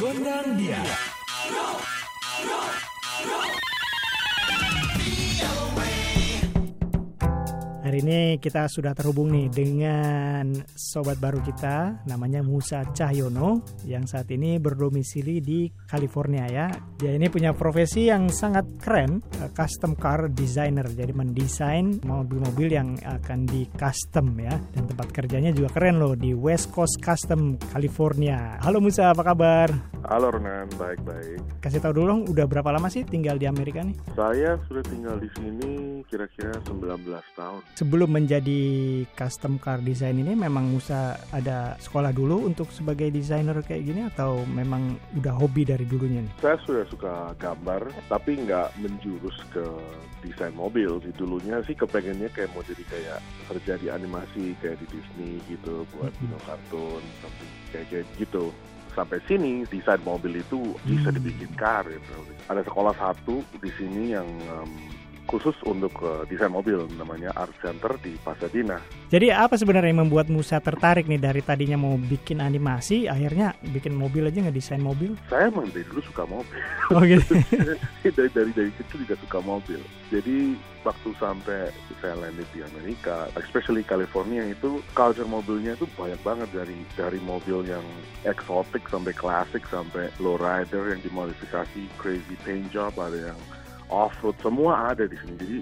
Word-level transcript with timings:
Gondang 0.00 0.56
dia. 0.56 0.80
Hari 7.88 8.04
ini 8.04 8.36
kita 8.36 8.68
sudah 8.68 8.92
terhubung 8.92 9.32
nih 9.32 9.48
dengan 9.48 10.52
sobat 10.76 11.16
baru 11.16 11.40
kita 11.40 12.04
namanya 12.04 12.44
Musa 12.44 12.84
Cahyono 12.84 13.64
yang 13.88 14.04
saat 14.04 14.28
ini 14.28 14.60
berdomisili 14.60 15.40
di 15.40 15.72
California 15.88 16.44
ya. 16.52 16.68
Dia 17.00 17.16
ini 17.16 17.32
punya 17.32 17.56
profesi 17.56 18.12
yang 18.12 18.28
sangat 18.28 18.68
keren, 18.76 19.24
eh, 19.40 19.48
custom 19.56 19.96
car 19.96 20.28
designer. 20.28 20.84
Jadi 20.84 21.16
mendesain 21.16 21.96
mobil-mobil 22.04 22.76
yang 22.76 22.92
akan 23.08 23.48
di 23.48 23.64
custom 23.72 24.36
ya. 24.36 24.52
Dan 24.76 24.84
tempat 24.84 25.08
kerjanya 25.08 25.48
juga 25.56 25.72
keren 25.72 25.96
loh 25.96 26.12
di 26.12 26.36
West 26.36 26.68
Coast 26.76 27.00
Custom 27.00 27.56
California. 27.72 28.60
Halo 28.60 28.84
Musa, 28.84 29.16
apa 29.16 29.24
kabar? 29.24 29.72
Halo 30.04 30.28
Renan, 30.28 30.68
baik-baik. 30.76 31.40
Kasih 31.64 31.80
tahu 31.80 32.04
dulu 32.04 32.06
dong, 32.06 32.22
udah 32.36 32.44
berapa 32.44 32.68
lama 32.68 32.92
sih 32.92 33.04
tinggal 33.08 33.40
di 33.40 33.48
Amerika 33.48 33.80
nih? 33.80 33.96
Saya 34.12 34.60
sudah 34.68 34.84
tinggal 34.84 35.16
di 35.16 35.28
sini 35.40 36.00
kira-kira 36.04 36.52
19 36.68 37.24
tahun. 37.32 37.60
Sebelum 37.78 38.10
menjadi 38.10 38.58
custom 39.14 39.54
car 39.62 39.78
design 39.78 40.18
ini 40.18 40.34
memang 40.34 40.66
Musa 40.66 41.14
ada 41.30 41.78
sekolah 41.78 42.10
dulu 42.10 42.42
untuk 42.50 42.74
sebagai 42.74 43.06
desainer 43.06 43.54
kayak 43.62 43.86
gini 43.86 44.02
atau 44.10 44.42
memang 44.50 44.98
udah 45.14 45.38
hobi 45.38 45.62
dari 45.62 45.86
dulunya 45.86 46.26
nih? 46.26 46.32
Saya 46.42 46.58
sudah 46.66 46.82
suka 46.90 47.14
gambar, 47.38 47.86
tapi 48.10 48.34
nggak 48.34 48.82
menjurus 48.82 49.38
ke 49.54 49.62
desain 50.26 50.50
mobil. 50.58 50.98
Di 50.98 51.14
dulunya 51.14 51.62
sih 51.70 51.78
kepengennya 51.78 52.26
kayak 52.34 52.50
mau 52.50 52.66
jadi 52.66 52.82
kayak 52.82 53.18
kerja 53.46 53.72
di 53.78 53.86
animasi 53.94 54.58
kayak 54.58 54.82
di 54.82 54.86
Disney 54.98 55.38
gitu, 55.46 55.86
buat 55.94 56.10
you 56.18 56.34
know, 56.34 56.40
kartun, 56.50 57.02
something 57.22 57.52
kayak 57.70 57.86
kayak 57.94 58.06
gitu. 58.18 58.50
Sampai 58.98 59.22
sini 59.30 59.62
desain 59.70 60.02
mobil 60.02 60.42
itu 60.42 60.74
bisa 60.82 61.14
Hmm. 61.14 61.22
dibikin 61.22 61.54
karir. 61.54 62.02
Ada 62.50 62.66
sekolah 62.66 62.98
satu 62.98 63.38
di 63.62 63.70
sini 63.78 64.18
yang 64.18 64.26
em, 64.26 64.97
khusus 65.28 65.54
untuk 65.68 65.92
eh, 66.00 66.24
desain 66.32 66.48
mobil 66.48 66.88
namanya 66.96 67.30
Art 67.36 67.52
Center 67.60 68.00
di 68.00 68.16
Pasadena. 68.24 68.80
Jadi 69.12 69.28
apa 69.28 69.60
sebenarnya 69.60 69.92
yang 69.92 70.08
membuat 70.08 70.32
Musa 70.32 70.58
tertarik 70.64 71.04
nih 71.04 71.20
dari 71.20 71.44
tadinya 71.44 71.76
mau 71.76 72.00
bikin 72.00 72.40
animasi 72.40 73.04
akhirnya 73.04 73.52
bikin 73.60 73.92
mobil 73.92 74.24
aja 74.24 74.40
nggak 74.40 74.56
desain 74.56 74.80
mobil? 74.80 75.12
Saya 75.28 75.52
emang 75.52 75.68
dari 75.68 75.84
dulu 75.84 76.00
suka 76.00 76.24
mobil. 76.24 76.60
Oh 76.88 77.04
gitu. 77.04 77.36
dari 78.16 78.30
dari 78.32 78.50
dari 78.56 78.70
kecil 78.72 79.04
juga 79.04 79.16
suka 79.20 79.38
mobil. 79.44 79.80
Jadi 80.08 80.56
waktu 80.88 81.10
sampai 81.20 81.68
saya 82.00 82.16
landed 82.16 82.48
di 82.56 82.64
Amerika, 82.64 83.28
especially 83.36 83.84
California 83.84 84.40
itu 84.48 84.80
culture 84.96 85.28
mobilnya 85.28 85.76
itu 85.76 85.84
banyak 85.98 86.16
banget 86.24 86.48
dari 86.56 86.78
dari 86.96 87.20
mobil 87.28 87.66
yang 87.68 87.84
eksotik 88.24 88.88
sampai 88.88 89.12
klasik 89.12 89.68
sampai 89.68 90.08
lowrider 90.22 90.96
yang 90.96 91.00
dimodifikasi 91.04 91.84
crazy 92.00 92.36
paint 92.46 92.72
job 92.72 92.94
ada 92.96 93.34
yang 93.34 93.40
off 93.88 94.14
road 94.20 94.36
semua 94.38 94.90
ada 94.90 95.04
di 95.04 95.16
sini. 95.16 95.34
Jadi 95.38 95.58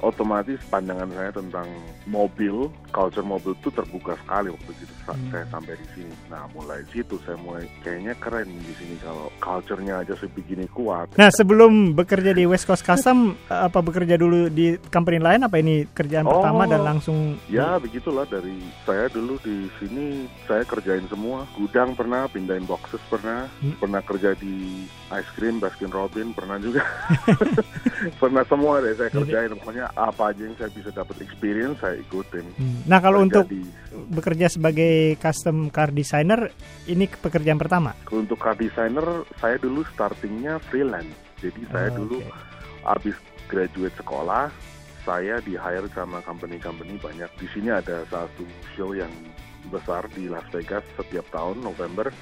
otomatis 0.00 0.56
pandangan 0.66 1.12
saya 1.12 1.28
tentang 1.30 1.68
mobil, 2.08 2.72
culture 2.88 3.20
mobil 3.20 3.52
itu 3.52 3.68
terbuka 3.68 4.16
sekali 4.18 4.48
waktu 4.48 4.72
itu 4.74 4.88
Hmm. 5.10 5.26
saya 5.28 5.42
sampai 5.50 5.74
di 5.74 5.86
sini. 5.92 6.14
Nah 6.30 6.46
mulai 6.50 6.86
situ 6.86 7.18
saya 7.20 7.34
mulai 7.36 7.66
kayaknya 7.82 8.14
keren 8.16 8.46
di 8.46 8.72
sini 8.72 8.94
kalau 8.96 9.26
culture-nya 9.36 10.00
aja 10.00 10.14
sebegini 10.14 10.70
kuat. 10.70 11.10
Nah 11.18 11.28
sebelum 11.28 11.92
bekerja 11.92 12.30
di 12.30 12.46
West 12.46 12.64
Coast 12.64 12.80
Custom 12.80 13.34
apa 13.50 13.82
bekerja 13.82 14.14
dulu 14.14 14.46
di 14.46 14.78
company 14.86 15.18
lain 15.18 15.42
apa 15.42 15.58
ini 15.58 15.84
kerjaan 15.84 16.24
Oh. 16.24 16.38
pertama 16.38 16.64
dan 16.64 16.86
langsung 16.86 17.36
Ya 17.50 17.74
begitulah 17.76 18.22
dari 18.24 18.54
saya 18.86 19.10
dulu 19.10 19.34
di 19.42 19.66
sini 19.76 20.06
saya 20.46 20.62
kerjain 20.62 21.10
semua 21.10 21.42
gudang 21.52 21.92
pernah 21.92 22.24
pindahin 22.24 22.64
boxes 22.64 23.02
pernah 23.04 23.50
Hmm. 23.58 23.74
pernah 23.76 24.00
kerja 24.00 24.32
di 24.32 24.86
ice 25.10 25.30
cream 25.34 25.58
Baskin 25.58 25.90
Robin 25.90 26.30
pernah 26.30 26.54
juga 26.56 26.86
pernah 28.22 28.44
semua 28.46 28.78
deh 28.78 28.94
saya 28.94 29.10
kerjain 29.10 29.52
pokoknya 29.58 29.90
apa 29.92 30.30
aja 30.30 30.42
yang 30.46 30.56
saya 30.56 30.70
bisa 30.70 30.90
dapat 30.90 31.18
experience 31.20 31.76
saya 31.78 31.98
ikutin. 31.98 32.46
Hmm. 32.56 32.80
Nah 32.86 32.98
kalau 32.98 33.20
untuk 33.20 33.44
bekerja 34.08 34.46
sebagai 34.46 35.18
custom 35.18 35.68
car 35.68 35.90
designer 35.90 36.50
ini 36.86 37.06
pekerjaan 37.06 37.58
pertama. 37.58 37.92
untuk 38.10 38.38
car 38.38 38.54
designer 38.54 39.26
saya 39.38 39.58
dulu 39.58 39.82
startingnya 39.90 40.58
freelance 40.70 41.10
jadi 41.38 41.60
saya 41.68 41.88
Oh, 41.90 42.04
dulu 42.04 42.16
oke. 42.22 42.30
habis 42.86 43.16
graduate 43.50 43.96
sekolah 43.98 44.46
saya 45.02 45.40
di 45.40 45.56
hire 45.56 45.88
sama 45.90 46.20
company-company 46.22 47.00
banyak 47.00 47.26
di 47.34 47.46
sini 47.50 47.72
ada 47.72 48.04
satu 48.06 48.44
show 48.76 48.92
yang 48.92 49.10
besar 49.68 50.06
di 50.12 50.28
Las 50.28 50.44
Vegas 50.52 50.84
setiap 50.94 51.24
tahun 51.32 51.60
November 51.60 52.12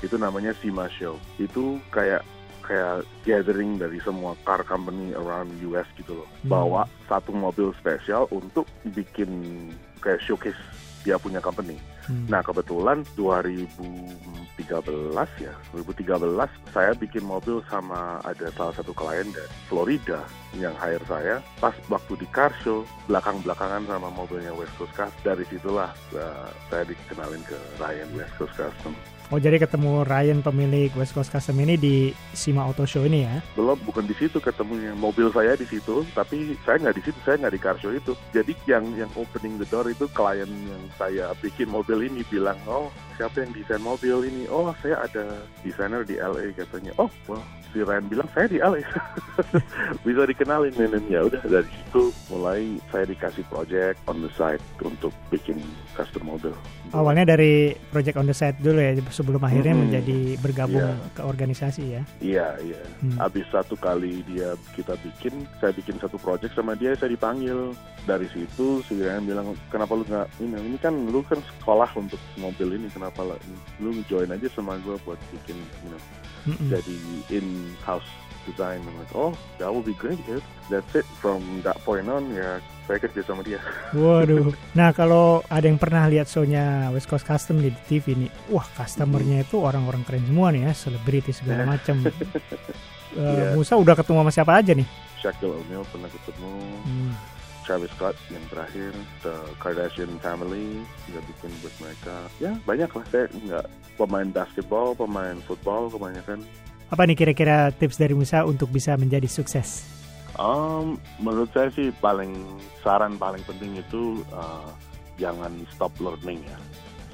itu 0.00 0.14
namanya 0.14 0.54
SEMA 0.56 0.86
Show 0.94 1.18
itu 1.36 1.82
kayak 1.90 2.22
kayak 2.68 3.02
gathering 3.24 3.80
dari 3.80 3.96
semua 4.04 4.36
car 4.44 4.60
company 4.62 5.16
around 5.16 5.48
US 5.64 5.88
gitu 5.96 6.20
loh 6.22 6.28
Hmm. 6.44 6.52
bawa 6.52 6.82
satu 7.08 7.32
mobil 7.32 7.72
spesial 7.80 8.28
untuk 8.28 8.68
bikin 8.92 9.72
kayak 9.98 10.20
showcase 10.20 10.60
dia 11.02 11.16
punya 11.16 11.40
company 11.40 11.80
Hmm. 12.08 12.24
Nah 12.26 12.40
kebetulan 12.40 13.04
2013 13.14 15.44
ya, 15.44 15.54
2013 15.76 16.48
saya 16.72 16.92
bikin 16.96 17.22
mobil 17.22 17.60
sama 17.68 18.18
ada 18.24 18.48
salah 18.56 18.72
satu 18.72 18.96
klien 18.96 19.28
dari 19.28 19.52
Florida 19.68 20.24
yang 20.56 20.72
hire 20.80 21.04
saya. 21.04 21.44
Pas 21.60 21.76
waktu 21.92 22.16
di 22.16 22.26
car 22.32 22.50
show 22.64 22.88
belakang-belakangan 23.06 23.84
sama 23.84 24.08
mobilnya 24.08 24.56
West 24.56 24.72
Coast 24.80 24.96
Custom. 24.96 25.20
Dari 25.20 25.44
situlah 25.52 25.92
uh, 26.16 26.48
saya 26.72 26.88
dikenalin 26.88 27.44
ke 27.44 27.60
Ryan 27.76 28.08
West 28.16 28.34
Coast 28.40 28.56
Custom. 28.56 28.96
Oh 29.28 29.36
jadi 29.36 29.60
ketemu 29.60 30.08
Ryan 30.08 30.40
pemilik 30.40 30.88
West 30.96 31.12
Coast 31.12 31.28
Custom 31.28 31.60
ini 31.60 31.76
di 31.76 32.16
SIMA 32.32 32.64
Auto 32.64 32.88
Show 32.88 33.04
ini 33.04 33.28
ya? 33.28 33.44
Belum 33.52 33.76
bukan 33.84 34.08
di 34.08 34.16
situ 34.16 34.40
ketemunya 34.40 34.96
mobil 34.96 35.28
saya 35.28 35.52
di 35.52 35.68
situ, 35.68 36.00
tapi 36.16 36.56
saya 36.64 36.80
nggak 36.80 36.96
di 36.96 37.02
situ, 37.04 37.18
saya 37.28 37.36
nggak 37.36 37.52
di 37.52 37.60
car 37.60 37.76
show 37.76 37.92
itu. 37.92 38.16
Jadi 38.32 38.56
yang 38.64 38.88
yang 38.96 39.12
opening 39.20 39.60
the 39.60 39.68
door 39.68 39.84
itu 39.84 40.08
klien 40.16 40.48
yang 40.48 40.82
saya 40.96 41.36
bikin 41.44 41.68
mobil 41.68 41.97
ini 42.02 42.22
bilang, 42.26 42.58
oh 42.66 42.90
siapa 43.18 43.42
yang 43.42 43.50
desain 43.50 43.82
mobil 43.82 44.16
ini? 44.24 44.46
Oh 44.46 44.70
saya 44.78 45.02
ada 45.02 45.24
desainer 45.60 46.06
di 46.06 46.16
LA 46.16 46.54
katanya. 46.54 46.94
Oh 46.96 47.10
well 47.26 47.42
si 47.68 47.84
Ryan 47.84 48.08
bilang 48.08 48.28
saya 48.32 48.48
di 48.48 48.56
LA 48.56 48.80
bisa 50.06 50.24
dikenalin 50.24 50.72
dan 50.72 51.04
ya 51.04 51.20
udah 51.20 51.42
dari 51.44 51.68
situ 51.68 52.08
mulai 52.28 52.64
saya 52.88 53.04
dikasih 53.04 53.44
project 53.46 54.00
on 54.08 54.24
the 54.24 54.30
side 54.32 54.62
untuk 54.80 55.12
bikin 55.28 55.60
custom 55.92 56.24
mobil. 56.26 56.52
Awalnya 56.92 57.36
dari 57.36 57.76
project 57.92 58.16
on 58.16 58.24
the 58.24 58.32
side 58.32 58.56
dulu 58.58 58.78
ya 58.78 58.96
sebelum 59.10 59.40
akhirnya 59.42 59.74
Mm-mm. 59.74 59.84
menjadi 59.88 60.18
bergabung 60.40 60.80
Iya. 60.80 61.12
ke 61.12 61.22
organisasi 61.24 61.82
ya. 61.90 62.02
Iya, 62.20 62.48
iya. 62.62 62.80
Hmm. 63.02 63.16
Habis 63.18 63.48
satu 63.48 63.74
kali 63.74 64.20
dia 64.24 64.52
kita 64.72 64.94
bikin, 65.00 65.32
saya 65.58 65.72
bikin 65.72 65.96
satu 65.98 66.16
project 66.16 66.52
sama 66.54 66.72
dia, 66.72 66.92
saya 66.94 67.10
dipanggil. 67.10 67.72
Dari 68.04 68.24
situ 68.32 68.80
si 68.84 68.96
Ryan 68.96 69.24
bilang, 69.24 69.46
kenapa 69.68 69.92
lu 69.92 70.04
nggak 70.04 70.28
ini? 70.40 70.56
Ini 70.56 70.78
kan 70.80 70.94
lu 71.08 71.20
kan 71.24 71.40
sekolah 71.44 71.88
untuk 71.92 72.20
mobil 72.36 72.80
ini, 72.80 72.88
kenapa 72.88 73.07
lah? 73.16 73.38
Lu 73.78 73.96
join 74.04 74.28
aja 74.28 74.48
sama 74.50 74.76
gue 74.78 74.96
buat 75.02 75.16
bikin, 75.30 75.56
you 75.82 75.90
know, 75.90 76.00
Mm-mm. 76.44 76.68
jadi 76.68 76.96
in-house 77.32 78.06
design. 78.44 78.80
I'm 78.80 78.96
like, 78.96 79.12
oh, 79.12 79.32
that 79.56 79.68
would 79.68 79.84
be 79.84 79.92
great, 79.92 80.16
dude. 80.24 80.40
That's 80.66 80.88
it. 80.94 81.04
From 81.18 81.40
that 81.62 81.76
point 81.82 82.08
on, 82.08 82.32
ya 82.32 82.60
saya 82.84 82.96
kerja 82.98 83.20
sama 83.22 83.44
dia. 83.44 83.60
Waduh. 83.92 84.52
Nah 84.72 84.92
kalau 84.92 85.44
ada 85.46 85.64
yang 85.64 85.76
pernah 85.76 86.08
lihat 86.08 86.24
show-nya 86.26 86.88
West 86.90 87.06
Coast 87.06 87.24
Custom 87.24 87.60
di 87.60 87.68
TV 87.84 88.16
nih, 88.16 88.30
wah 88.48 88.64
customernya 88.72 89.44
itu 89.44 89.60
orang-orang 89.60 90.00
keren 90.02 90.24
semua 90.24 90.48
nih 90.48 90.64
ya, 90.64 90.72
selebriti 90.72 91.32
segala 91.32 91.64
macam. 91.76 92.04
Eh, 92.04 92.12
Iya. 93.08 93.56
Musa 93.56 93.72
udah 93.72 93.96
ketemu 93.96 94.20
sama 94.20 94.30
siapa 94.30 94.52
aja 94.54 94.72
nih? 94.76 94.84
Shaquille 95.18 95.56
O'Neal 95.56 95.80
pernah 95.88 96.06
ketemu, 96.06 96.52
Hmm. 96.84 97.12
Travis 97.68 97.92
Scott 98.00 98.16
yang 98.32 98.40
terakhir, 98.48 98.96
The 99.20 99.36
Kardashian 99.60 100.16
Family 100.24 100.80
juga 101.04 101.20
bikin 101.28 101.52
buat 101.60 101.74
mereka. 101.84 102.16
Ya 102.40 102.56
banyak 102.64 102.88
lah, 102.88 103.04
saya 103.12 103.28
nggak 103.28 103.66
pemain 104.00 104.28
basketball, 104.32 104.96
pemain 104.96 105.36
football 105.44 105.92
kebanyakan. 105.92 106.40
Apa 106.88 107.04
nih 107.04 107.20
kira-kira 107.20 107.68
tips 107.76 108.00
dari 108.00 108.16
Musa 108.16 108.48
untuk 108.48 108.72
bisa 108.72 108.96
menjadi 108.96 109.28
sukses? 109.28 109.84
Um, 110.40 110.96
menurut 111.20 111.52
saya 111.52 111.68
sih 111.76 111.92
paling 112.00 112.32
saran 112.80 113.20
paling 113.20 113.44
penting 113.44 113.76
itu 113.76 114.24
uh, 114.32 114.72
jangan 115.20 115.52
stop 115.68 115.92
learning 116.00 116.40
ya. 116.48 116.58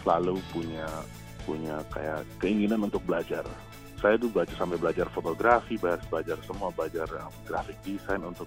Selalu 0.07 0.39
punya 0.55 0.87
punya 1.43 1.83
kayak 1.91 2.23
keinginan 2.39 2.87
untuk 2.87 3.03
belajar. 3.03 3.43
Saya 3.99 4.15
tuh 4.21 4.31
belajar 4.31 4.55
sampai 4.55 4.79
belajar 4.79 5.11
fotografi, 5.11 5.75
belajar, 5.81 6.07
belajar 6.07 6.39
semua, 6.47 6.71
belajar 6.71 7.09
um, 7.19 7.35
graphic 7.43 7.75
design 7.83 8.23
untuk 8.23 8.47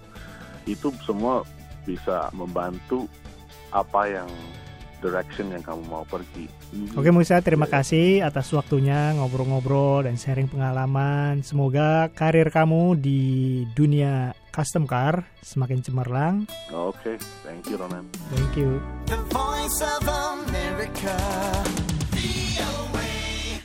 itu 0.64 0.88
semua 1.04 1.44
bisa 1.88 2.28
membantu 2.36 3.08
apa 3.72 4.04
yang 4.12 4.28
direction 4.98 5.54
yang 5.54 5.62
kamu 5.62 5.82
mau 5.86 6.04
pergi. 6.04 6.50
Oke 6.98 7.08
Musa, 7.14 7.38
terima 7.40 7.70
kasih 7.70 8.20
atas 8.26 8.50
waktunya 8.52 9.14
ngobrol-ngobrol 9.16 10.04
dan 10.04 10.18
sharing 10.18 10.50
pengalaman. 10.50 11.40
Semoga 11.40 12.10
karir 12.12 12.50
kamu 12.50 12.98
di 12.98 13.22
dunia 13.72 14.34
custom 14.50 14.84
car 14.84 15.22
semakin 15.40 15.80
cemerlang. 15.80 16.34
Oke, 16.74 17.16
thank 17.46 17.64
you 17.70 17.78
Ronan. 17.78 18.04
Thank 18.34 18.58
you. 18.58 18.82
The 19.06 19.22
voice 19.30 19.78
of 19.80 20.02
America. 20.04 21.16